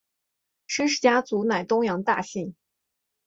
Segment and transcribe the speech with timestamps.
[0.65, 2.55] 申氏家族乃东阳大姓。